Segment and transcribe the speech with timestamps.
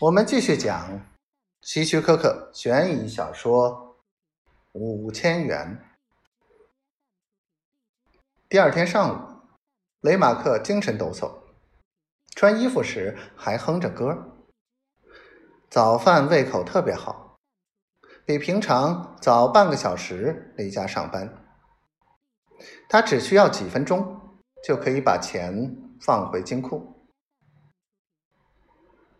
[0.00, 0.98] 我们继续讲
[1.60, 3.98] 希区柯克悬疑小说
[4.72, 5.78] 《五千元》。
[8.48, 9.42] 第二天上午，
[10.00, 11.30] 雷马克精神抖擞，
[12.34, 14.38] 穿衣服时还哼着歌。
[15.68, 17.36] 早饭胃口特别好，
[18.24, 21.44] 比平常早半个小时离家上班。
[22.88, 24.18] 他只需要几分钟
[24.64, 26.99] 就可以把钱放回金库。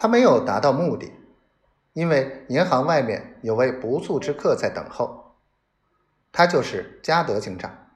[0.00, 1.12] 他没有达到目的，
[1.92, 5.34] 因为银行外面有位不速之客在等候，
[6.30, 7.90] 他就是加德警长。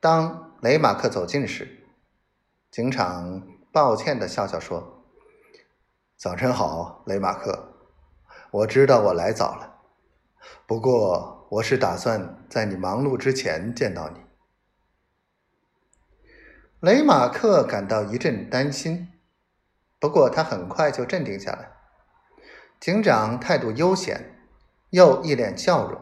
[0.00, 1.84] 当雷马克走近时，
[2.70, 5.04] 警长抱歉的笑笑说
[6.16, 7.74] ：“早晨好，雷马克，
[8.50, 9.80] 我知道我来早了，
[10.66, 14.20] 不过我是打算在你忙碌之前见到你。”
[16.80, 19.12] 雷马克感到一阵担心。
[19.98, 21.72] 不过他很快就镇定下来。
[22.78, 24.38] 警长态度悠闲，
[24.90, 26.00] 又一脸笑容。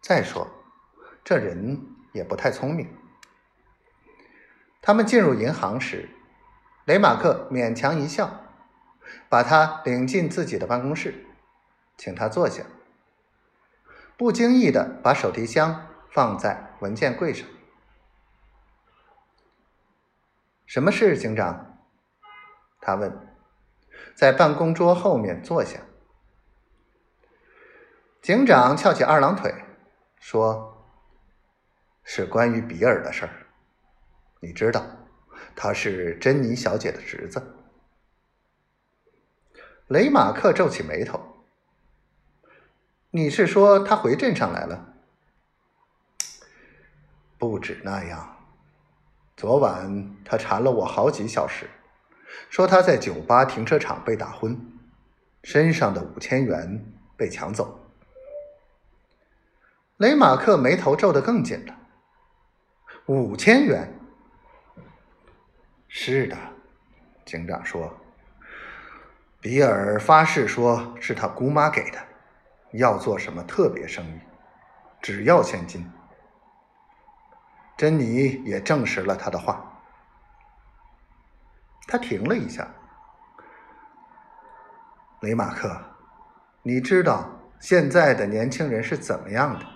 [0.00, 0.48] 再说，
[1.24, 2.88] 这人也不太聪明。
[4.80, 6.10] 他们进入银行时，
[6.84, 8.44] 雷马克勉强一笑，
[9.28, 11.26] 把他领进自己的办公室，
[11.96, 12.64] 请他坐下，
[14.16, 17.48] 不经意的把手提箱放在文件柜上。
[20.66, 21.73] 什么事，警长？
[22.84, 23.10] 他问
[24.14, 25.80] ：“在办公桌后面坐下。”
[28.20, 29.54] 警长翘起二郎腿，
[30.20, 30.86] 说
[32.04, 33.46] ：“是关于比尔的事儿。
[34.40, 34.84] 你知道，
[35.56, 37.56] 他是珍妮小姐的侄子。”
[39.88, 41.18] 雷马克皱起眉头
[43.12, 44.92] ：“你是说他回镇上来了
[47.38, 48.36] ？”“不止那样，
[49.38, 51.66] 昨晚他缠了我好几小时。”
[52.50, 54.58] 说他在酒吧停车场被打昏，
[55.42, 56.84] 身上的五千元
[57.16, 57.80] 被抢走。
[59.96, 61.76] 雷马克眉头皱得更紧了。
[63.06, 63.92] 五千元？
[65.88, 66.36] 是的，
[67.24, 67.94] 警长说。
[69.40, 71.98] 比尔发誓说是他姑妈给的，
[72.72, 74.18] 要做什么特别生意，
[75.02, 75.86] 只要现金。
[77.76, 79.73] 珍妮也证实了他的话。
[81.86, 82.66] 他停了一下，
[85.20, 85.70] 雷马克，
[86.62, 87.30] 你知道
[87.60, 89.66] 现在的年轻人是怎么样的？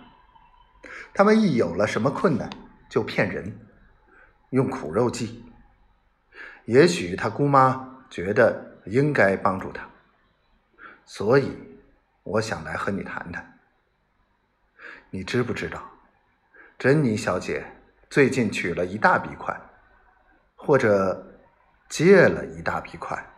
[1.13, 2.49] 他们一有了什么困难
[2.89, 3.55] 就骗人，
[4.51, 5.45] 用苦肉计。
[6.65, 9.87] 也许他姑妈觉得应该帮助他，
[11.05, 11.57] 所以
[12.23, 13.59] 我想来和你谈谈。
[15.11, 15.83] 你知不知道，
[16.79, 17.65] 珍妮小姐
[18.09, 19.61] 最近取了一大笔款，
[20.57, 21.27] 或者？
[21.89, 23.38] 借了一大笔款。